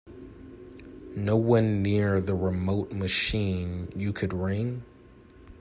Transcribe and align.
No 1.15 1.37
one 1.37 1.83
near 1.83 2.19
the 2.21 2.33
remote 2.33 2.91
machine 2.91 3.87
you 3.95 4.11
could 4.13 4.33
ring? 4.33 4.83